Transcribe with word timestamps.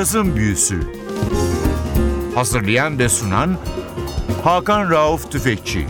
Cazın 0.00 0.36
Büyüsü 0.36 0.80
Hazırlayan 2.34 2.98
ve 2.98 3.08
sunan 3.08 3.58
Hakan 4.44 4.90
Rauf 4.90 5.32
Tüfekçi 5.32 5.86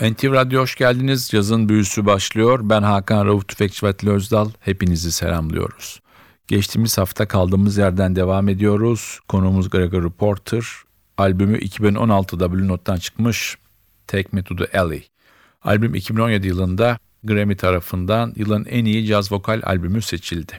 NTV 0.00 0.32
Radyo 0.32 0.60
hoş 0.60 0.76
geldiniz. 0.76 1.32
Yazın 1.32 1.68
büyüsü 1.68 2.06
başlıyor. 2.06 2.60
Ben 2.62 2.82
Hakan 2.82 3.26
Rauf 3.26 3.48
Tüfekçi 3.48 3.86
ve 3.86 4.10
Özdal. 4.10 4.50
Hepinizi 4.60 5.12
selamlıyoruz. 5.12 6.00
Geçtiğimiz 6.46 6.98
hafta 6.98 7.28
kaldığımız 7.28 7.78
yerden 7.78 8.16
devam 8.16 8.48
ediyoruz. 8.48 9.20
Konuğumuz 9.28 9.70
Gregory 9.70 10.10
Porter. 10.10 10.64
Albümü 11.18 11.58
2016'da 11.58 12.52
Blue 12.52 12.68
Note'dan 12.68 12.96
çıkmış 12.96 13.58
Take 14.06 14.28
Me 14.32 14.42
To 14.42 14.56
The 14.56 14.78
Alley. 14.78 15.08
Albüm 15.62 15.94
2017 15.94 16.46
yılında 16.46 16.98
Grammy 17.24 17.56
tarafından 17.56 18.32
yılın 18.36 18.64
en 18.64 18.84
iyi 18.84 19.06
caz 19.06 19.32
vokal 19.32 19.60
albümü 19.64 20.02
seçildi. 20.02 20.58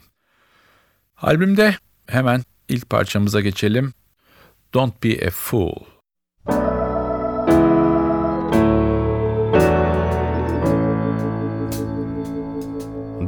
Albümde 1.18 1.76
hemen 2.08 2.44
ilk 2.70 2.90
parçamıza 2.90 3.41
geçelim. 3.41 3.94
Don't 4.73 5.04
Be 5.04 5.27
A 5.27 5.30
Fool. 5.30 5.85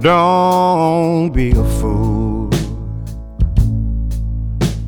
Don't 0.01 1.31
be 1.31 1.51
a 1.51 1.63
fool. 1.79 2.49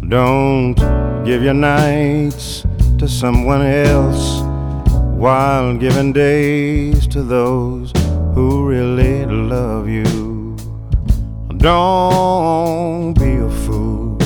Don't 0.09 0.75
give 1.23 1.43
your 1.43 1.53
nights 1.53 2.63
to 2.97 3.07
someone 3.07 3.61
else 3.61 4.41
while 5.15 5.77
giving 5.77 6.13
days 6.13 7.05
to 7.07 7.21
those 7.21 7.93
who 8.33 8.67
really 8.67 9.25
love 9.25 9.87
you. 9.87 10.55
Don't 11.57 13.13
be 13.13 13.35
a 13.35 13.49
fool 13.63 14.17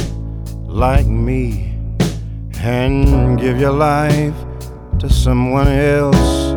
like 0.66 1.06
me 1.06 1.76
and 2.62 3.40
give 3.40 3.60
your 3.60 3.74
life 3.74 4.36
to 5.00 5.10
someone 5.10 5.68
else 5.68 6.54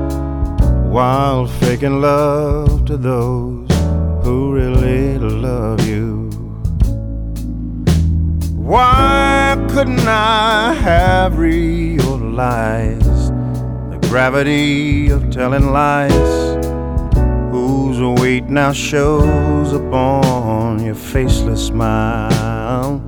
while 0.90 1.46
faking 1.46 2.00
love 2.00 2.84
to 2.86 2.96
those 2.96 3.68
who 4.24 4.52
really 4.52 5.18
love 5.18 5.86
you. 5.86 6.30
Why 8.54 9.56
couldn't 9.70 10.06
I 10.06 10.72
have 10.74 11.36
realized 11.36 13.32
the 13.90 13.98
gravity 14.08 15.10
of 15.10 15.30
telling 15.30 15.72
lies? 15.72 16.49
Whose 18.00 18.20
weight 18.22 18.44
now 18.44 18.72
shows 18.72 19.74
upon 19.74 20.82
your 20.82 20.94
faceless 20.94 21.66
smile? 21.66 23.02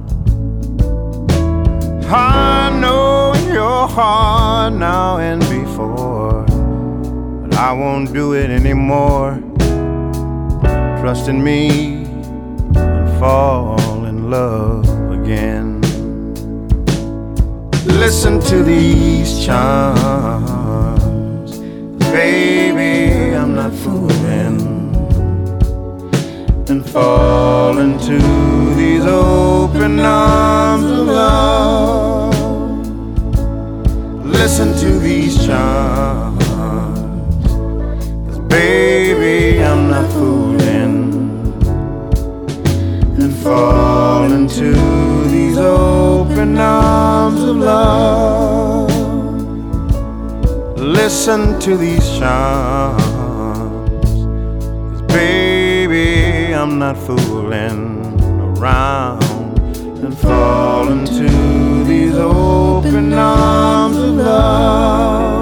I 2.10 2.78
know 2.78 3.32
your 3.50 3.88
heart 3.88 4.74
now 4.74 5.16
and 5.16 5.40
before, 5.48 6.44
but 6.44 7.54
I 7.56 7.72
won't 7.72 8.12
do 8.12 8.34
it 8.34 8.50
anymore 8.50 9.40
trust 11.00 11.28
in 11.28 11.42
me 11.42 12.04
and 12.76 13.18
fall 13.18 14.04
in 14.04 14.30
love 14.30 14.86
again. 15.10 15.80
Listen 17.86 18.40
to 18.40 18.62
these 18.62 19.42
charms, 19.44 19.72
baby, 22.12 23.34
I'm 23.34 23.54
not 23.54 23.72
fooling, 23.72 24.21
fall 26.92 27.78
into 27.78 28.18
these 28.74 29.06
open 29.06 29.98
arms 29.98 30.84
of 30.84 31.06
love. 31.06 32.34
Listen 34.26 34.74
to 34.76 34.98
these 34.98 35.42
charms, 35.46 36.44
cause 38.26 38.38
baby, 38.40 39.62
I'm 39.64 39.88
not 39.88 40.12
fooling 40.12 41.10
And 43.18 43.32
fall 43.36 44.30
into 44.30 44.74
these 45.30 45.56
open 45.56 46.58
arms 46.58 47.42
of 47.42 47.56
love. 47.56 48.90
Listen 50.76 51.58
to 51.60 51.74
these 51.78 52.06
charms, 52.18 53.11
not 56.82 56.96
fooling 56.96 58.20
around 58.40 59.22
and 60.04 60.18
fall 60.18 60.88
into 60.88 61.84
these 61.84 62.16
open 62.16 63.12
arms 63.12 63.96
of 63.98 64.14
love. 64.16 65.41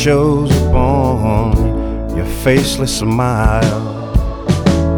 Shows 0.00 0.50
upon 0.62 2.16
your 2.16 2.24
faceless 2.24 3.00
smile. 3.00 3.82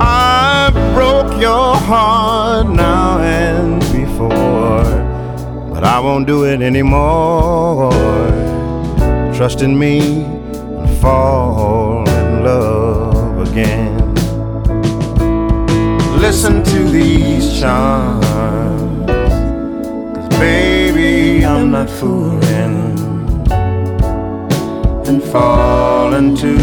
I 0.00 0.70
broke 0.94 1.40
your 1.40 1.74
heart 1.74 2.68
now 2.68 3.18
and 3.18 3.80
before, 3.90 4.84
but 5.72 5.82
I 5.82 5.98
won't 5.98 6.28
do 6.28 6.44
it 6.44 6.62
anymore. 6.62 7.90
Trust 9.34 9.62
in 9.62 9.76
me 9.76 10.22
and 10.22 10.98
fall 10.98 12.08
in 12.08 12.44
love 12.44 13.48
again. 13.48 14.14
Listen 16.20 16.62
to 16.62 16.78
these 16.90 17.58
charms 17.58 18.22
baby, 20.38 21.44
I'm 21.44 21.72
not 21.72 21.90
fooling 21.90 23.11
and 25.12 25.22
fall 25.24 26.14
into 26.14 26.56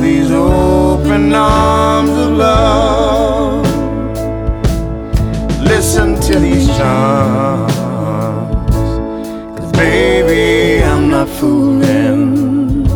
these 0.00 0.30
open 0.30 1.34
arms 1.34 2.10
of 2.10 2.30
love. 2.32 3.66
Listen 5.62 6.18
to 6.22 6.38
these 6.38 6.66
charms, 6.78 7.74
cause 9.58 9.72
baby, 9.72 10.82
I'm 10.82 11.10
not 11.10 11.28
fooling 11.28 12.86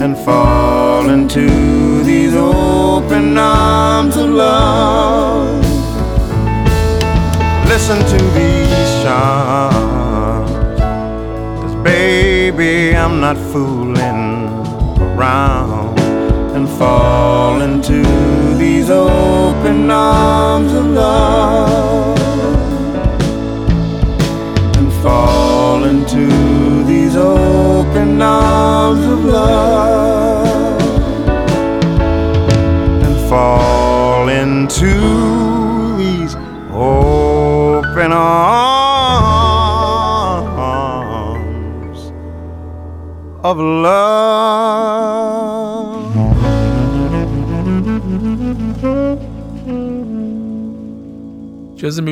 and 0.00 0.16
fall 0.24 1.10
into 1.10 2.02
these 2.04 2.34
open 2.34 3.36
arms 3.36 4.16
of 4.16 4.30
love 4.30 5.62
listen 7.66 7.98
to 7.98 8.18
these 8.34 9.02
charms. 9.02 10.01
Baby, 12.54 12.94
I'm 12.94 13.18
not 13.18 13.38
fooling 13.38 13.96
around 15.00 15.98
and 16.54 16.68
fall 16.68 17.62
into 17.62 18.02
these 18.58 18.90
open 18.90 19.90
arms 19.90 20.74
of 20.74 20.84
love. 20.84 22.11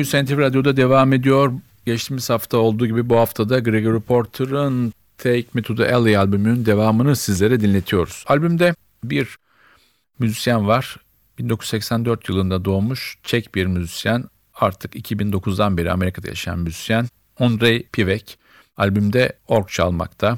Büyüsü 0.01 0.25
NTV 0.25 0.37
Radyo'da 0.37 0.77
devam 0.77 1.13
ediyor. 1.13 1.53
Geçtiğimiz 1.85 2.29
hafta 2.29 2.57
olduğu 2.57 2.87
gibi 2.87 3.09
bu 3.09 3.17
haftada 3.17 3.59
Gregory 3.59 3.99
Porter'ın 3.99 4.93
Take 5.17 5.45
Me 5.53 5.61
To 5.61 5.75
The 5.75 5.95
Alley 5.95 6.17
albümünün 6.17 6.65
devamını 6.65 7.15
sizlere 7.15 7.61
dinletiyoruz. 7.61 8.23
Albümde 8.27 8.75
bir 9.03 9.37
müzisyen 10.19 10.67
var. 10.67 10.95
1984 11.37 12.29
yılında 12.29 12.65
doğmuş 12.65 13.17
Çek 13.23 13.55
bir 13.55 13.65
müzisyen. 13.65 14.23
Artık 14.55 14.95
2009'dan 14.95 15.77
beri 15.77 15.91
Amerika'da 15.91 16.27
yaşayan 16.27 16.59
müzisyen. 16.59 17.07
Andrei 17.39 17.83
Pivek 17.83 18.39
albümde 18.77 19.33
org 19.47 19.67
çalmakta 19.69 20.37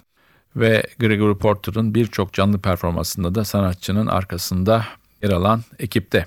ve 0.56 0.84
Gregory 1.00 1.38
Porter'ın 1.38 1.96
birçok 1.96 2.34
canlı 2.34 2.60
performansında 2.60 3.36
da 3.36 3.46
sanatçının 3.46 4.08
arkasında 4.08 4.86
yer 5.22 5.30
alan 5.30 5.64
ekipte. 5.80 6.26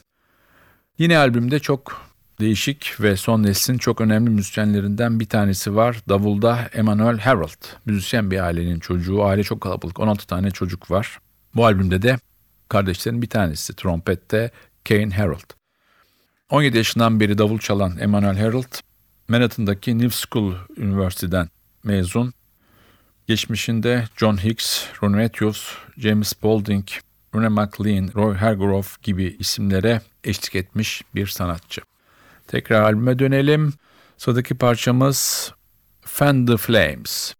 Yine 0.98 1.18
albümde 1.18 1.58
çok 1.58 2.05
değişik 2.40 3.00
ve 3.00 3.16
son 3.16 3.42
neslin 3.42 3.78
çok 3.78 4.00
önemli 4.00 4.30
müzisyenlerinden 4.30 5.20
bir 5.20 5.26
tanesi 5.26 5.76
var. 5.76 5.96
Davulda 6.08 6.68
Emmanuel 6.72 7.18
Harold. 7.18 7.64
Müzisyen 7.86 8.30
bir 8.30 8.44
ailenin 8.44 8.80
çocuğu. 8.80 9.24
Aile 9.24 9.42
çok 9.42 9.60
kalabalık. 9.60 10.00
16 10.00 10.26
tane 10.26 10.50
çocuk 10.50 10.90
var. 10.90 11.18
Bu 11.54 11.66
albümde 11.66 12.02
de 12.02 12.18
kardeşlerin 12.68 13.22
bir 13.22 13.28
tanesi 13.28 13.76
trompette 13.76 14.50
Kane 14.88 15.10
Harold. 15.10 15.50
17 16.50 16.76
yaşından 16.76 17.20
beri 17.20 17.38
davul 17.38 17.58
çalan 17.58 17.98
Emmanuel 18.00 18.38
Harold, 18.38 18.74
Manhattan'daki 19.28 19.98
New 19.98 20.26
School 20.28 20.54
Üniversiteden 20.76 21.48
mezun. 21.84 22.32
Geçmişinde 23.26 24.04
John 24.16 24.44
Hicks, 24.44 24.84
Ron 25.02 25.12
Matthews, 25.12 25.74
James 25.98 26.28
Spaulding, 26.28 26.84
Rene 27.34 27.48
McLean, 27.48 28.10
Roy 28.14 28.34
Hargrove 28.34 28.86
gibi 29.02 29.36
isimlere 29.38 30.00
eşlik 30.24 30.54
etmiş 30.54 31.02
bir 31.14 31.26
sanatçı. 31.26 31.80
Tekrar 32.46 32.82
albüme 32.82 33.18
dönelim. 33.18 33.72
Sıradaki 34.16 34.54
parçamız 34.54 35.52
Fan 36.00 36.46
the 36.46 36.56
Flames. 36.56 37.34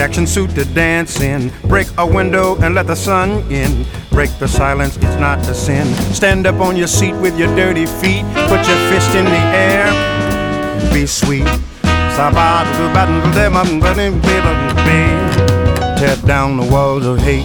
Action 0.00 0.26
suit 0.26 0.50
to 0.54 0.64
dance 0.64 1.20
in. 1.20 1.52
Break 1.68 1.86
a 1.98 2.06
window 2.06 2.56
and 2.62 2.74
let 2.74 2.86
the 2.86 2.96
sun 2.96 3.30
in. 3.52 3.84
Break 4.08 4.30
the 4.38 4.48
silence, 4.48 4.96
it's 4.96 5.20
not 5.20 5.38
a 5.40 5.54
sin. 5.54 5.86
Stand 6.14 6.46
up 6.46 6.58
on 6.58 6.74
your 6.74 6.86
seat 6.86 7.12
with 7.16 7.38
your 7.38 7.54
dirty 7.54 7.84
feet. 7.84 8.24
Put 8.48 8.66
your 8.66 8.80
fist 8.88 9.14
in 9.14 9.26
the 9.26 9.42
air. 9.52 9.92
Be 10.90 11.04
sweet. 11.04 11.44
Tear 15.98 16.16
down 16.26 16.56
the 16.56 16.68
walls 16.72 17.04
of 17.04 17.18
hate. 17.18 17.44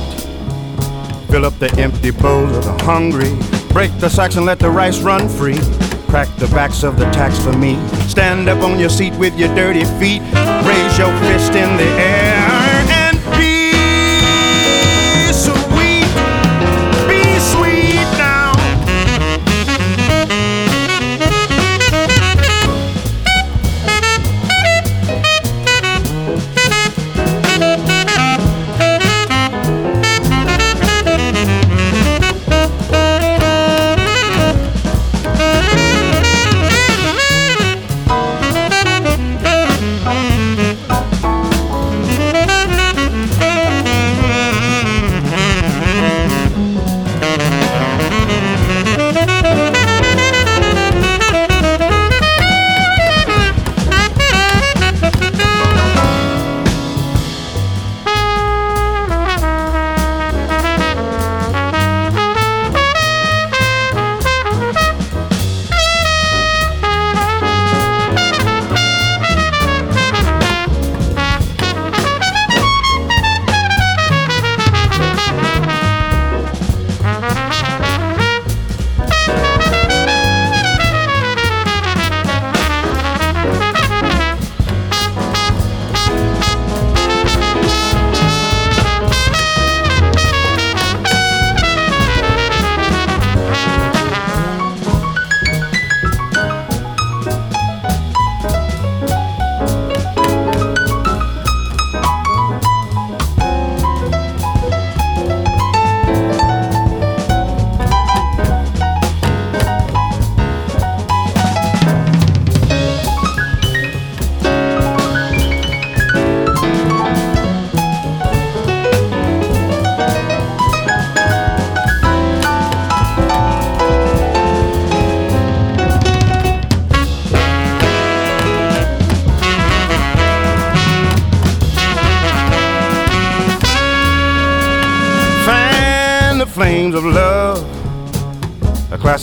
Fill 1.30 1.44
up 1.46 1.60
the 1.60 1.70
empty 1.78 2.12
bowls 2.12 2.56
of 2.56 2.64
the 2.64 2.84
hungry. 2.86 3.36
Break 3.74 3.92
the 4.00 4.10
sacks 4.10 4.38
and 4.38 4.46
let 4.46 4.60
the 4.60 4.70
rice 4.70 5.02
run 5.02 5.28
free. 5.28 5.60
Crack 6.08 6.34
the 6.38 6.48
backs 6.48 6.84
of 6.84 6.98
the 6.98 7.06
tax 7.12 7.38
for 7.38 7.52
me. 7.52 7.76
Stand 8.08 8.48
up 8.48 8.64
on 8.64 8.80
your 8.80 8.90
seat 8.90 9.14
with 9.16 9.38
your 9.38 9.54
dirty 9.56 9.84
feet. 10.00 10.22
Raise 10.64 10.98
your 10.98 11.12
fist 11.20 11.54
in 11.54 11.76
the 11.76 11.90
air 12.00 12.45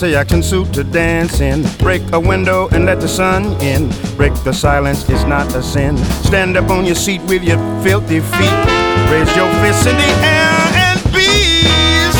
classy 0.03 0.15
action 0.17 0.43
suit 0.43 0.73
to 0.73 0.83
dance 0.83 1.39
in. 1.39 1.63
Break 1.77 2.01
a 2.11 2.19
window 2.19 2.67
and 2.73 2.85
let 2.85 2.99
the 2.99 3.07
sun 3.07 3.45
in. 3.61 3.89
Break 4.17 4.33
the 4.43 4.51
silence, 4.51 5.07
it's 5.07 5.23
not 5.23 5.47
a 5.55 5.63
sin. 5.63 5.97
Stand 6.25 6.57
up 6.57 6.69
on 6.69 6.83
your 6.85 6.95
seat 6.95 7.21
with 7.21 7.41
your 7.41 7.57
filthy 7.81 8.19
feet. 8.19 8.57
Raise 9.09 9.33
your 9.33 9.49
fists 9.61 9.85
in 9.85 9.95
the 9.95 10.11
air 10.27 10.59
and 10.87 10.99
be 11.13 11.31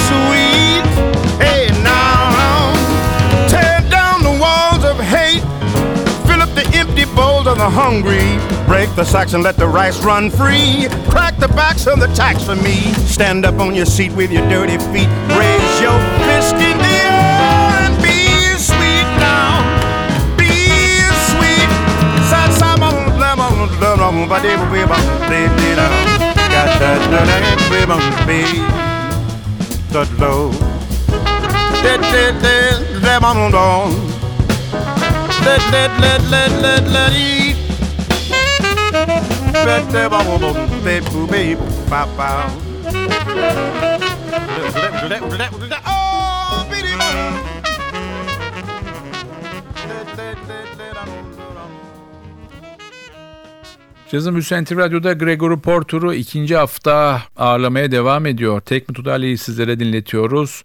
sweet. 0.07 0.85
Hey, 1.43 1.67
now, 1.83 2.71
tear 3.49 3.81
down 3.89 4.23
the 4.23 4.37
walls 4.39 4.85
of 4.85 4.97
hate. 4.99 5.43
Fill 6.25 6.41
up 6.41 6.53
the 6.55 6.65
empty 6.77 7.03
bowls 7.13 7.47
of 7.47 7.57
the 7.57 7.69
hungry. 7.69 8.39
Break 8.65 8.95
the 8.95 9.03
sacks 9.03 9.33
and 9.33 9.43
let 9.43 9.57
the 9.57 9.67
rice 9.67 10.01
run 10.05 10.29
free. 10.29 10.87
Crack 11.09 11.37
the 11.37 11.49
backs 11.49 11.85
of 11.87 11.99
the 11.99 12.07
tax 12.15 12.43
for 12.45 12.55
me. 12.55 12.93
Stand 13.11 13.45
up 13.45 13.59
on 13.59 13.75
your 13.75 13.85
seat 13.85 14.13
with 14.13 14.31
your 14.31 14.47
dirty 14.47 14.77
feet. 14.93 15.09
Raise 15.35 15.81
your 15.81 15.99
fist 16.23 16.55
la- 23.83 24.11
ma- 24.11 24.25
ba- 24.31 24.39
dee- 24.43 24.57
ba- 24.71 24.87
ba- 24.91 25.01
dee- 25.29 25.49
dee- 25.57 25.75
da. 25.79 25.87
Got 26.53 26.69
that 26.79 26.99
da- 27.11 27.25
da- 27.29 27.41
da- 27.45 27.57
bee- 27.69 27.87
ba- 27.89 28.25
bee. 28.27 28.61
Da- 29.93 30.05
low. 30.21 30.51
Da- 31.83 31.97
da- 32.11 32.31
da- 32.43 32.77
da- 33.05 33.19
ma- 33.23 33.33
ma- 33.33 33.49
da. 33.55 33.67
Let, 35.45 35.61
let, 35.73 35.91
let, 36.03 36.21
let, 36.33 36.51
let, 36.63 36.83
let 36.95 37.11
eat. 37.13 37.57
Bet, 39.65 39.83
bet, 39.93 40.09
ba, 40.11 40.19
ba, 40.27 40.35
ba, 40.43 40.49
be, 40.85 40.95
boo, 41.09 41.27
be, 41.27 41.55
bow 41.89 42.07
bow. 42.17 42.47
Oh, 45.85 46.02
Cazın 54.13 54.33
Büyüsü 54.33 54.63
NTV 54.63 54.77
Radyo'da 54.77 55.13
Gregory 55.13 55.59
Porter'u 55.59 56.13
ikinci 56.13 56.55
hafta 56.55 57.21
ağırlamaya 57.37 57.91
devam 57.91 58.25
ediyor. 58.25 58.61
Take 58.61 58.85
Me 58.89 58.93
to 58.93 59.43
sizlere 59.43 59.79
dinletiyoruz. 59.79 60.63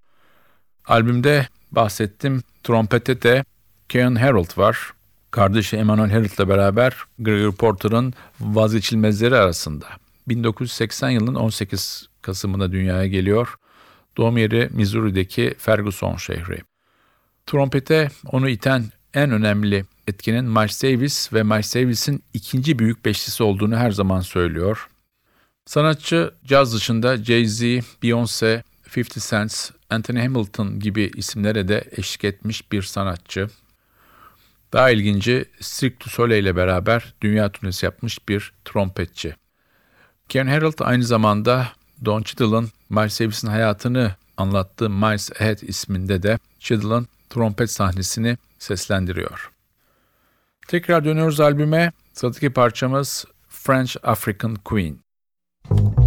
Albümde 0.86 1.48
bahsettim. 1.72 2.42
Trompette 2.64 3.22
de 3.22 3.44
Kean 3.88 4.14
Harold 4.14 4.58
var. 4.58 4.92
Kardeşi 5.30 5.76
Emmanuel 5.76 6.10
Harold'la 6.10 6.48
beraber 6.48 6.96
Gregory 7.18 7.54
Porter'ın 7.56 8.14
vazgeçilmezleri 8.40 9.36
arasında. 9.36 9.86
1980 10.28 11.10
yılının 11.10 11.34
18 11.34 12.08
Kasım'ında 12.22 12.72
dünyaya 12.72 13.06
geliyor. 13.06 13.54
Doğum 14.16 14.38
yeri 14.38 14.68
Missouri'deki 14.72 15.54
Ferguson 15.58 16.16
şehri. 16.16 16.60
Trompete 17.46 18.08
onu 18.26 18.48
iten 18.48 18.84
en 19.14 19.30
önemli 19.30 19.84
etkinin 20.08 20.44
Miles 20.44 20.82
Davis 20.82 21.32
ve 21.32 21.42
Miles 21.42 21.74
Davis'in 21.74 22.22
ikinci 22.34 22.78
büyük 22.78 23.04
beşlisi 23.04 23.42
olduğunu 23.42 23.76
her 23.76 23.90
zaman 23.90 24.20
söylüyor. 24.20 24.88
Sanatçı 25.66 26.34
caz 26.44 26.74
dışında 26.74 27.16
Jay-Z, 27.16 27.82
Beyoncé, 28.02 28.62
50 28.96 29.04
Cent, 29.30 29.72
Anthony 29.90 30.20
Hamilton 30.20 30.80
gibi 30.80 31.10
isimlere 31.16 31.68
de 31.68 31.84
eşlik 31.96 32.24
etmiş 32.24 32.72
bir 32.72 32.82
sanatçı. 32.82 33.48
Daha 34.72 34.90
ilginci 34.90 35.44
Cirque 35.60 36.00
du 36.00 36.10
Soleil 36.10 36.42
ile 36.42 36.56
beraber 36.56 37.14
dünya 37.20 37.52
turnesi 37.52 37.86
yapmış 37.86 38.28
bir 38.28 38.52
trompetçi. 38.64 39.36
Ken 40.28 40.46
Harold 40.46 40.78
aynı 40.80 41.04
zamanda 41.04 41.68
Don 42.04 42.22
Cheadle'ın 42.22 42.70
Miles 42.90 43.20
Davis'in 43.20 43.48
hayatını 43.48 44.14
anlattığı 44.36 44.90
Miles 44.90 45.30
Ahead 45.40 45.58
isminde 45.62 46.22
de 46.22 46.38
Cheadle'ın 46.60 47.08
trompet 47.30 47.70
sahnesini 47.70 48.38
seslendiriyor. 48.58 49.57
Tekrar 50.68 51.04
dönüyoruz 51.04 51.40
albüme. 51.40 51.92
Sıradaki 52.12 52.50
parçamız 52.50 53.24
French 53.48 53.96
African 54.02 54.54
Queen. 54.54 54.98
in 55.70 55.97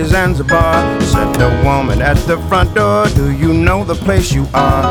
Zanzibar. 0.00 1.00
Said 1.02 1.34
the 1.34 1.50
woman 1.64 2.00
at 2.00 2.16
the 2.26 2.38
front 2.48 2.74
door, 2.74 3.06
Do 3.08 3.30
you 3.30 3.52
know 3.52 3.84
the 3.84 3.94
place 3.94 4.32
you 4.32 4.46
are? 4.54 4.82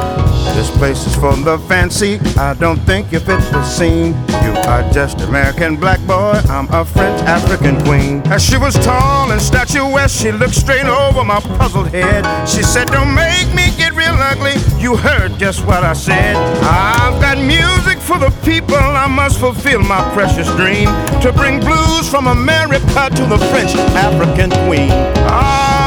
This 0.55 0.69
place 0.77 1.07
is 1.07 1.15
for 1.15 1.35
the 1.35 1.57
fancy. 1.67 2.19
I 2.37 2.53
don't 2.53 2.79
think 2.85 3.11
you 3.11 3.19
fit 3.19 3.39
the 3.51 3.63
scene. 3.63 4.13
Are 4.67 4.89
just 4.91 5.19
American 5.21 5.75
black 5.75 5.99
boy. 6.07 6.39
I'm 6.49 6.67
a 6.71 6.85
French 6.85 7.21
African 7.23 7.81
queen. 7.83 8.21
As 8.27 8.43
she 8.43 8.57
was 8.57 8.75
tall 8.75 9.31
and 9.31 9.41
statuesque, 9.41 10.21
she 10.21 10.31
looked 10.31 10.55
straight 10.55 10.85
over 10.85 11.23
my 11.23 11.39
puzzled 11.57 11.89
head. 11.89 12.23
She 12.47 12.63
said, 12.63 12.87
Don't 12.87 13.13
make 13.13 13.47
me 13.53 13.71
get 13.77 13.93
real 13.93 14.13
ugly. 14.13 14.55
You 14.79 14.95
heard 14.95 15.37
just 15.37 15.65
what 15.65 15.83
I 15.83 15.93
said. 15.93 16.35
I've 16.63 17.19
got 17.21 17.37
music 17.37 17.99
for 17.99 18.17
the 18.19 18.29
people. 18.43 18.75
I 18.75 19.07
must 19.07 19.39
fulfill 19.39 19.81
my 19.81 20.01
precious 20.13 20.47
dream 20.55 20.87
to 21.21 21.31
bring 21.33 21.59
blues 21.59 22.07
from 22.09 22.27
America 22.27 23.09
to 23.15 23.25
the 23.25 23.39
French 23.49 23.75
African 23.95 24.51
queen. 24.67 24.91
Ah, 25.27 25.80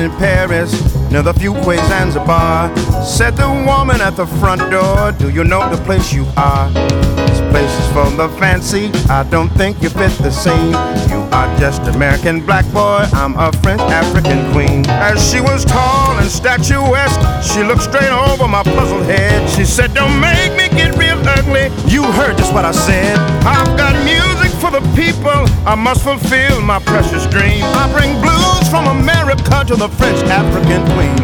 we 0.00 0.06
near 1.10 1.22
the 1.22 1.34
Fuquay 1.34 1.76
Zanzibar. 1.88 2.74
Said 3.04 3.36
the 3.36 3.48
woman 3.66 4.00
at 4.00 4.16
the 4.16 4.26
front 4.40 4.62
door, 4.70 5.12
Do 5.12 5.28
you 5.28 5.44
know 5.44 5.68
the 5.68 5.82
place 5.84 6.10
you 6.10 6.24
are? 6.38 6.70
This 7.28 7.40
place 7.52 7.70
is 7.70 7.86
for 7.92 8.08
the 8.16 8.28
fancy. 8.38 8.90
I 9.10 9.24
don't 9.24 9.50
think 9.50 9.82
you 9.82 9.90
fit 9.90 10.12
the 10.22 10.30
scene. 10.30 10.72
You 11.10 11.20
are 11.36 11.48
just 11.58 11.82
American 11.82 12.46
black 12.46 12.64
boy. 12.72 13.04
I'm 13.12 13.36
a 13.36 13.52
French 13.60 13.82
African 13.82 14.50
queen. 14.52 14.86
As 14.88 15.20
she 15.30 15.40
was 15.42 15.66
tall 15.66 16.16
and 16.16 16.30
statuesque, 16.30 17.20
she 17.42 17.62
looked 17.62 17.82
straight 17.82 18.12
over 18.30 18.48
my 18.48 18.62
puzzled 18.62 19.04
head. 19.04 19.50
She 19.50 19.66
said, 19.66 19.92
Don't 19.92 20.18
make 20.18 20.52
me 20.52 20.68
get 20.78 20.96
real 20.96 21.20
ugly. 21.28 21.68
You 21.92 22.04
heard 22.12 22.38
just 22.38 22.54
what 22.54 22.64
I 22.64 22.72
said. 22.72 23.18
I've 23.44 23.76
got 23.76 23.92
music 24.04 24.52
for 24.60 24.70
the 24.70 24.80
people. 24.96 25.44
I 25.68 25.74
must 25.74 26.02
fulfill 26.04 26.62
my 26.62 26.78
precious 26.78 27.26
dream. 27.26 27.64
I 27.64 27.92
bring 27.92 28.18
blues 28.22 28.59
from 28.70 28.86
America 28.86 29.64
to 29.66 29.74
the 29.74 29.88
French 29.98 30.20
African 30.30 30.82
queen. 30.94 31.18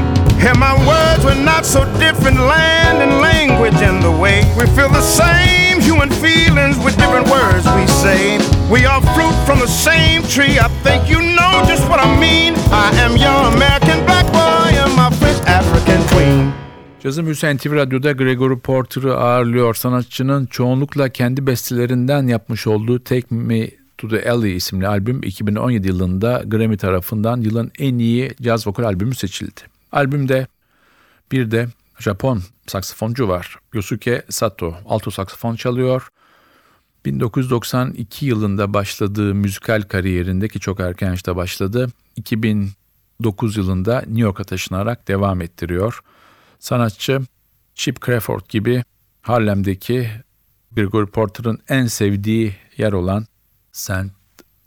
And 0.46 0.58
my 0.58 0.74
words 0.90 1.24
were 1.24 1.40
not 1.52 1.64
so 1.64 1.80
different, 2.04 2.38
land 2.38 2.98
and 3.04 3.12
language 3.30 3.80
in 3.88 4.00
the 4.00 4.10
way. 4.10 4.38
We 4.58 4.66
feel 4.76 4.90
the 4.90 5.06
same 5.22 5.80
human 5.80 6.10
feelings 6.10 6.76
with 6.84 6.94
different 7.02 7.26
words 7.30 7.64
we 7.78 7.86
say. 8.02 8.38
We 8.68 8.84
are 8.84 9.00
fruit 9.14 9.36
from 9.46 9.58
the 9.60 9.72
same 9.86 10.22
tree. 10.34 10.58
I 10.58 10.68
think 10.84 11.08
you 11.08 11.20
know 11.38 11.52
just 11.70 11.84
what 11.90 12.00
I 12.00 12.08
mean. 12.26 12.54
I 12.86 12.88
am 13.04 13.12
your 13.16 13.40
American 13.54 13.98
black 14.08 14.26
boy 14.40 14.68
and 14.82 14.92
my 15.00 15.10
French 15.20 15.40
African 15.58 16.02
queen. 16.12 16.52
Cazın 17.02 17.24
Büyüsü 17.24 17.56
NTV 17.56 17.72
Radyo'da 17.74 18.12
Gregory 18.12 18.58
Porter'ı 18.58 19.16
ağırlıyor. 19.16 19.74
Sanatçının 19.74 20.46
çoğunlukla 20.46 21.08
kendi 21.08 21.46
bestelerinden 21.46 22.26
yapmış 22.26 22.66
olduğu 22.66 23.04
Take 23.04 23.26
Me 23.30 23.85
to 23.98 24.08
the 24.08 24.30
Alley 24.30 24.56
isimli 24.56 24.88
albüm 24.88 25.22
2017 25.22 25.88
yılında 25.88 26.42
Grammy 26.46 26.76
tarafından 26.76 27.40
yılın 27.40 27.72
en 27.78 27.98
iyi 27.98 28.30
caz 28.42 28.66
vokal 28.66 28.84
albümü 28.84 29.14
seçildi. 29.14 29.60
Albümde 29.92 30.46
bir 31.32 31.50
de 31.50 31.68
Japon 31.98 32.42
saksafoncu 32.66 33.28
var. 33.28 33.56
Yosuke 33.74 34.24
Sato 34.30 34.74
alto 34.86 35.10
saksafon 35.10 35.56
çalıyor. 35.56 36.08
1992 37.04 38.26
yılında 38.26 38.74
başladığı 38.74 39.34
müzikal 39.34 39.82
kariyerindeki 39.82 40.60
çok 40.60 40.80
erken 40.80 41.10
yaşta 41.10 41.36
başladı. 41.36 41.88
2009 42.16 43.56
yılında 43.56 44.00
New 44.00 44.20
York'a 44.20 44.44
taşınarak 44.44 45.08
devam 45.08 45.40
ettiriyor. 45.40 46.00
Sanatçı 46.58 47.20
Chip 47.74 48.06
Crawford 48.06 48.40
gibi 48.48 48.84
Harlem'deki 49.22 50.10
Gregory 50.72 51.06
Porter'ın 51.06 51.58
en 51.68 51.86
sevdiği 51.86 52.54
yer 52.76 52.92
olan 52.92 53.26
St. 53.76 53.92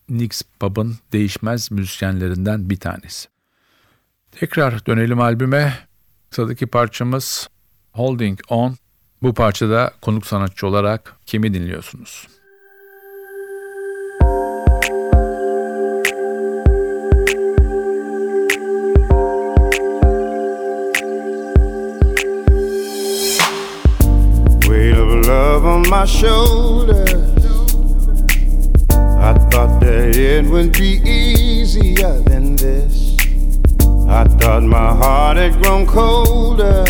Nick's 0.10 0.42
Pub'ın 0.60 0.98
değişmez 1.14 1.72
müzisyenlerinden 1.72 2.70
bir 2.70 2.80
tanesi. 2.80 3.30
Tekrar 4.32 4.86
dönelim 4.86 5.22
albüme. 5.22 5.74
Sıradaki 6.32 6.68
parçamız 6.68 7.50
Holding 7.92 8.40
On. 8.50 8.76
Bu 9.22 9.34
parçada 9.34 9.94
konuk 10.02 10.26
sanatçı 10.26 10.68
olarak 10.68 11.16
kimi 11.26 11.54
dinliyorsunuz? 11.54 12.28
Weight 24.62 24.98
of 24.98 25.28
love 25.28 25.68
on 25.68 25.82
my 25.82 26.08
shoulders. 26.08 27.09
That 29.80 30.16
it 30.16 30.46
would 30.46 30.74
be 30.74 31.02
easier 31.06 32.20
than 32.22 32.56
this. 32.56 33.18
I 34.08 34.24
thought 34.26 34.64
my 34.64 34.94
heart 34.94 35.38
had 35.38 35.62
grown 35.62 35.86
colder. 35.86 36.86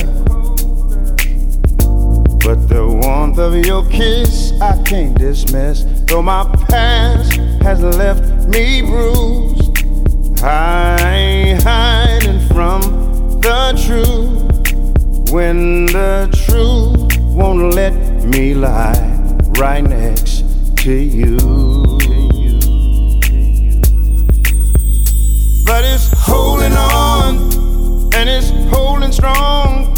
But 2.43 2.67
the 2.67 2.88
warmth 2.88 3.38
of 3.38 3.53
your 3.65 3.88
kiss 3.89 4.53
I 4.62 4.81
can't 4.84 5.17
dismiss. 5.17 5.84
Though 6.08 6.22
my 6.22 6.46
past 6.69 7.34
has 7.62 7.81
left 7.84 8.24
me 8.48 8.81
bruised, 8.81 10.43
I 10.43 10.98
ain't 11.00 11.63
hiding 11.63 12.39
from 12.48 12.81
the 13.41 13.74
truth. 13.86 15.31
When 15.31 15.86
the 15.86 16.27
truth 16.46 17.19
won't 17.36 17.75
let 17.75 17.93
me 18.25 18.55
lie 18.55 19.19
right 19.60 19.84
next 19.84 20.43
to 20.77 20.91
you. 20.91 22.09
It's 28.39 28.51
holding 28.74 29.12
strong. 29.12 29.91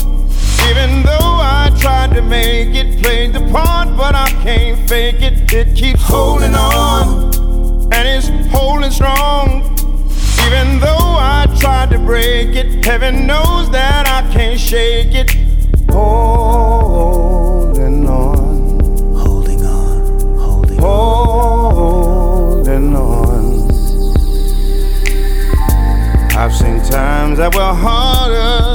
Even 0.70 1.04
though 1.04 1.38
I 1.42 1.72
tried 1.80 2.14
to 2.16 2.22
make 2.22 2.76
it, 2.76 3.02
played 3.02 3.34
the 3.34 3.42
part, 3.52 3.96
but 3.96 4.16
I 4.16 4.30
can't 4.42 4.90
fake 4.90 5.22
it. 5.22 5.54
It 5.54 5.76
keeps 5.76 6.02
holding 6.02 6.56
on 6.56 7.34
and 7.94 8.08
it's 8.08 8.30
holding 8.52 8.92
strong. 8.92 9.64
Even 10.46 10.80
though 10.80 11.16
I 11.20 11.46
tried 11.60 11.92
to 11.92 12.00
break 12.00 12.56
it, 12.56 12.84
heaven 12.84 13.28
knows 13.28 13.70
that 13.72 14.08
I 14.08 14.22
can't 14.34 14.60
shake 14.60 15.14
it. 15.14 15.36
Holding 15.92 17.28
on, 18.08 19.16
Holding 19.16 19.66
on, 19.66 20.38
holding 20.38 20.80
holding 20.80 21.21
I've 26.44 26.56
seen 26.56 26.82
times 26.82 27.38
that 27.38 27.54
were 27.54 27.62
harder. 27.62 28.74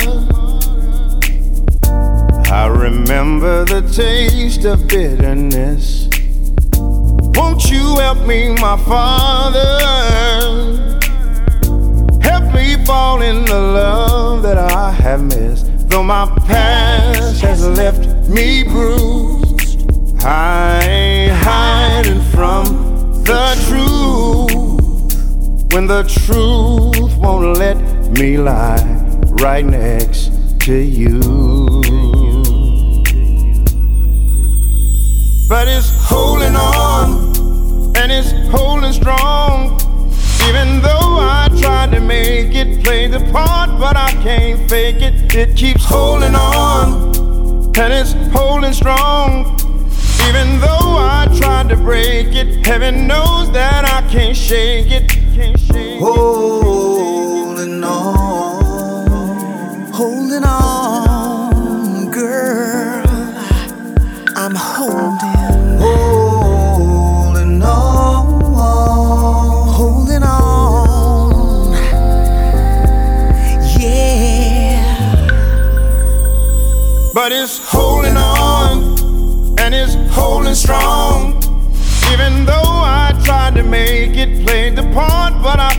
I 2.48 2.68
remember 2.68 3.64
the 3.64 3.82
taste 3.82 4.64
of 4.64 4.86
bitterness. 4.86 6.08
Won't 7.36 7.68
you 7.68 7.96
help 7.98 8.24
me, 8.24 8.54
my 8.54 8.76
father? 8.84 9.80
Help 12.22 12.54
me 12.54 12.84
fall 12.84 13.20
in 13.22 13.44
the 13.44 13.58
love 13.58 14.44
that 14.44 14.58
I 14.58 14.92
have 14.92 15.24
missed. 15.24 15.88
Though 15.88 16.04
my 16.04 16.26
past 16.46 17.40
has 17.40 17.66
left 17.66 18.28
me 18.28 18.62
bruised, 18.62 19.90
I 20.24 20.84
ain't 20.84 21.32
hiding 21.32 22.20
from 22.30 23.24
the 23.24 23.56
truth. 23.66 24.65
When 25.76 25.86
the 25.86 26.04
truth 26.04 27.18
won't 27.18 27.58
let 27.58 27.76
me 28.12 28.38
lie 28.38 28.82
right 29.42 29.62
next 29.62 30.58
to 30.60 30.74
you. 30.74 31.20
But 35.50 35.68
it's 35.68 35.90
holding 36.02 36.56
on 36.56 37.94
and 37.94 38.10
it's 38.10 38.32
holding 38.48 38.94
strong. 38.94 39.78
Even 40.48 40.80
though 40.80 41.18
I 41.20 41.50
tried 41.60 41.90
to 41.92 42.00
make 42.00 42.54
it, 42.54 42.82
play 42.82 43.06
the 43.06 43.20
part, 43.30 43.78
but 43.78 43.98
I 43.98 44.12
can't 44.22 44.70
fake 44.70 45.02
it. 45.02 45.34
It 45.34 45.58
keeps 45.58 45.84
holding 45.84 46.34
on 46.34 47.12
and 47.76 47.92
it's 47.92 48.14
holding 48.32 48.72
strong. 48.72 49.60
Even 50.26 50.58
though 50.58 50.96
I 50.96 51.28
tried 51.36 51.68
to 51.68 51.76
break 51.76 52.28
it, 52.28 52.64
heaven 52.64 53.06
knows 53.06 53.52
that 53.52 53.84
I 53.84 54.00
can't 54.10 54.34
shake 54.34 54.90
it. 54.90 55.25
Can't 55.36 55.60
shake 55.60 55.96
it. 55.96 56.02
Oh. 56.02 56.85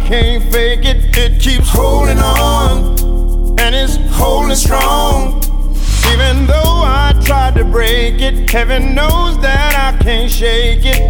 Can't 0.07 0.41
fake 0.53 0.85
it. 0.85 1.17
It 1.17 1.41
keeps 1.41 1.69
holding 1.69 2.17
on 2.17 3.59
and 3.59 3.75
it's 3.75 3.97
holding 4.11 4.55
strong. 4.55 5.43
Even 6.13 6.47
though 6.47 6.81
I 6.85 7.13
tried 7.25 7.55
to 7.55 7.65
break 7.65 8.21
it, 8.21 8.49
heaven 8.49 8.95
knows 8.95 9.37
that 9.41 9.75
I 9.75 10.01
can't 10.01 10.31
shake 10.31 10.85
it. 10.85 11.06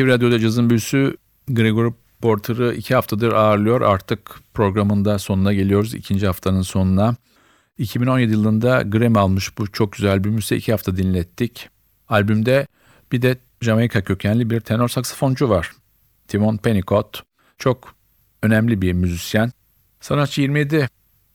NTV 0.00 0.06
Radyo'da 0.06 0.38
cazın 0.38 0.70
büyüsü 0.70 1.16
Gregory 1.48 1.90
Porter'ı 2.22 2.74
iki 2.74 2.94
haftadır 2.94 3.32
ağırlıyor. 3.32 3.80
Artık 3.80 4.40
programın 4.54 5.04
da 5.04 5.18
sonuna 5.18 5.52
geliyoruz. 5.52 5.94
ikinci 5.94 6.26
haftanın 6.26 6.62
sonuna. 6.62 7.16
2017 7.78 8.32
yılında 8.32 8.82
Grammy 8.82 9.18
almış 9.18 9.58
bu 9.58 9.72
çok 9.72 9.92
güzel 9.92 10.12
albümü 10.12 10.38
ise 10.38 10.56
iki 10.56 10.72
hafta 10.72 10.96
dinlettik. 10.96 11.68
Albümde 12.08 12.66
bir 13.12 13.22
de 13.22 13.36
Jamaika 13.60 14.04
kökenli 14.04 14.50
bir 14.50 14.60
tenor 14.60 14.88
saksafoncu 14.88 15.48
var. 15.48 15.70
Timon 16.28 16.56
Pennicott. 16.56 17.22
Çok 17.58 17.94
önemli 18.42 18.82
bir 18.82 18.92
müzisyen. 18.92 19.52
Sanatçı 20.00 20.40
27 20.40 20.88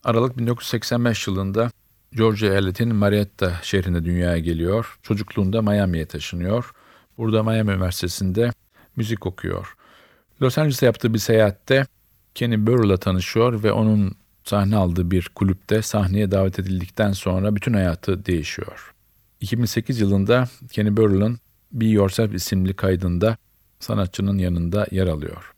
Aralık 0.04 0.38
1985 0.38 1.28
yılında 1.28 1.72
Georgia 2.12 2.50
eyaletin 2.50 2.96
Marietta 2.96 3.60
şehrinde 3.64 4.06
dünyaya 4.06 4.40
geliyor. 4.40 5.00
Çocukluğunda 5.04 5.62
Miami'ye 5.62 6.06
taşınıyor. 6.06 6.72
Burada 7.18 7.44
Miami 7.44 7.72
Üniversitesi'nde 7.72 8.52
müzik 8.96 9.26
okuyor. 9.26 9.76
Los 10.42 10.58
Angeles'a 10.58 10.86
yaptığı 10.86 11.14
bir 11.14 11.20
seyahatte 11.20 11.86
Kenny 12.36 12.68
Burrell'la 12.68 12.98
tanışıyor 12.98 13.64
ve 13.64 13.72
onun 13.72 14.16
sahne 14.44 14.76
aldığı 14.76 15.12
bir 15.12 15.32
kulüpte 15.36 15.82
sahneye 15.82 16.32
davet 16.32 16.60
edildikten 16.60 17.12
sonra 17.12 17.56
bütün 17.56 17.74
hayatı 17.74 18.26
değişiyor. 18.26 18.94
2008 19.42 20.00
yılında 20.00 20.48
Kenny 20.72 20.98
Burrell'ın 20.98 21.40
Be 21.72 21.86
Yourself 21.86 22.34
isimli 22.34 22.74
kaydında 22.74 23.38
sanatçının 23.80 24.38
yanında 24.38 24.88
yer 24.92 25.08
alıyor. 25.08 25.54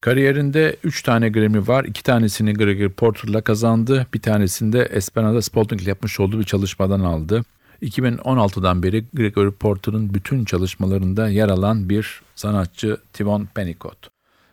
Kariyerinde 0.00 0.76
3 0.84 1.02
tane 1.02 1.28
Grammy 1.28 1.68
var. 1.68 1.84
2 1.84 2.02
tanesini 2.02 2.54
Gregory 2.54 2.88
Porter'la 2.88 3.40
kazandı. 3.40 4.06
Bir 4.14 4.20
tanesini 4.20 4.72
de 4.72 4.82
Esperanza 4.82 5.42
Spalding 5.42 5.82
ile 5.82 5.88
yapmış 5.90 6.20
olduğu 6.20 6.38
bir 6.38 6.44
çalışmadan 6.44 7.00
aldı. 7.00 7.42
2016'dan 7.82 8.82
beri 8.82 9.04
Gregory 9.14 9.50
Porter'ın 9.50 10.14
bütün 10.14 10.44
çalışmalarında 10.44 11.28
yer 11.28 11.48
alan 11.48 11.88
bir 11.88 12.20
sanatçı 12.38 13.00
Tivon 13.12 13.48
Pennicott. 13.54 14.10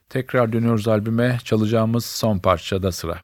Tekrar 0.10 0.54
dönüyoruz 0.54 0.88
albüme 0.88 1.40
çalacağımız 1.44 2.06
son 2.06 2.40
parçada 2.40 2.92
sıra. 2.92 3.22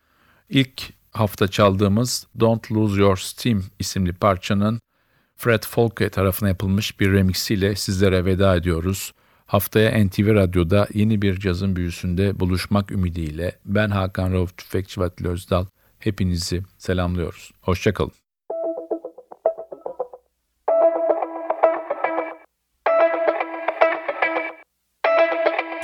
İlk 0.49 0.93
hafta 1.11 1.47
çaldığımız 1.47 2.27
Don't 2.39 2.71
Lose 2.71 3.01
Your 3.01 3.17
Steam 3.17 3.63
isimli 3.79 4.13
parçanın 4.13 4.79
Fred 5.37 5.63
Folke 5.63 6.09
tarafına 6.09 6.49
yapılmış 6.49 6.99
bir 6.99 7.11
remixiyle 7.11 7.75
sizlere 7.75 8.25
veda 8.25 8.55
ediyoruz. 8.55 9.13
Haftaya 9.45 10.05
NTV 10.05 10.35
Radyo'da 10.35 10.87
yeni 10.93 11.21
bir 11.21 11.39
cazın 11.39 11.75
büyüsünde 11.75 12.39
buluşmak 12.39 12.91
ümidiyle 12.91 13.59
ben 13.65 13.89
Hakan 13.89 14.33
Rauf 14.33 14.57
Tüfekçi 14.57 15.01
ve 15.01 15.09
Özdal 15.23 15.65
hepinizi 15.99 16.63
selamlıyoruz. 16.77 17.51
Hoşçakalın. 17.61 18.20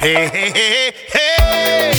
Hey, 0.08 0.30
hey, 0.30 0.52
hey, 0.56 0.94
hey. 1.12 1.92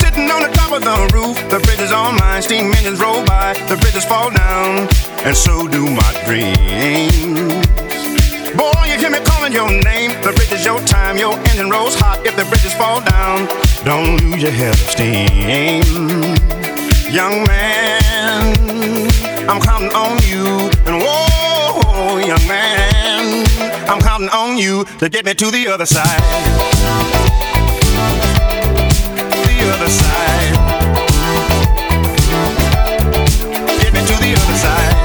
Sitting 0.00 0.28
on 0.28 0.42
the 0.42 0.50
top 0.52 0.72
of 0.72 0.84
the 0.84 1.08
roof, 1.14 1.38
the 1.48 1.60
bridge 1.64 1.90
on 1.92 2.16
mine. 2.16 2.42
Steam 2.42 2.70
engines 2.74 3.00
roll 3.00 3.24
by, 3.24 3.54
the 3.70 3.76
bridges 3.80 4.04
fall 4.04 4.30
down, 4.30 4.86
and 5.24 5.34
so 5.34 5.66
do 5.66 5.88
my 5.88 6.12
dreams. 6.26 7.66
Boy, 8.54 8.84
you 8.84 8.98
hear 8.98 9.08
me 9.08 9.20
calling 9.24 9.54
your 9.54 9.70
name. 9.82 10.10
The 10.20 10.34
bridge 10.36 10.52
is 10.52 10.62
your 10.62 10.82
time, 10.82 11.16
your 11.16 11.38
engine 11.48 11.70
rolls 11.70 11.94
hot. 11.94 12.20
If 12.26 12.36
the 12.36 12.44
bridges 12.44 12.74
fall 12.74 13.00
down, 13.00 13.48
don't 13.82 14.20
lose 14.20 14.42
your 14.42 14.52
head 14.52 14.74
of 14.74 14.90
steam. 14.90 15.80
Young 17.10 17.46
man, 17.46 18.52
I'm 19.48 19.60
counting 19.60 19.92
on 19.92 20.18
you. 20.24 20.70
And 20.86 21.02
whoa, 21.02 22.18
young 22.18 22.46
man, 22.48 23.46
I'm 23.88 24.00
counting 24.00 24.28
on 24.30 24.58
you 24.58 24.84
to 24.98 25.08
get 25.08 25.24
me 25.24 25.34
to 25.34 25.50
the 25.50 25.68
other 25.68 25.86
side. 25.86 26.20
The 29.46 29.70
other 29.72 29.88
side. 29.88 30.52
Get 33.80 33.92
me 33.92 34.00
to 34.00 34.16
the 34.20 34.34
other 34.36 34.56
side. 34.56 34.95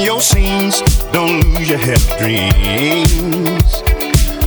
Your 0.00 0.20
seams, 0.20 0.80
don't 1.12 1.44
lose 1.54 1.68
your 1.68 1.78
head 1.78 1.98
dreams. 2.18 3.82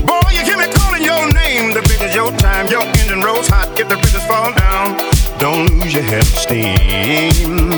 Boy, 0.06 0.22
you 0.32 0.44
hear 0.44 0.58
me 0.58 0.68
calling 0.74 1.04
your 1.04 1.32
name. 1.34 1.74
The 1.74 1.82
bridge 1.82 2.14
your 2.14 2.32
time, 2.38 2.68
your 2.68 2.84
engine 2.84 3.22
rolls 3.22 3.48
hot. 3.48 3.68
If 3.80 3.90
the 3.90 3.96
bridges 3.96 4.24
fall 4.26 4.54
down, 4.54 4.98
don't 5.40 5.70
lose 5.80 5.94
your 5.94 6.04
head 6.04 6.24
steam. 6.24 7.70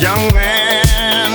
Young 0.00 0.32
man, 0.34 1.32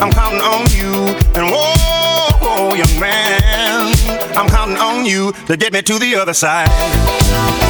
I'm 0.00 0.10
counting 0.10 0.40
on 0.40 0.66
you. 0.70 1.14
And 1.34 1.50
whoa, 1.52 2.30
whoa, 2.40 2.74
young 2.74 3.00
man, 3.00 3.92
I'm 4.36 4.48
counting 4.48 4.78
on 4.78 5.04
you 5.06 5.32
to 5.46 5.56
get 5.56 5.72
me 5.72 5.82
to 5.82 5.98
the 5.98 6.16
other 6.16 6.34
side. 6.34 7.69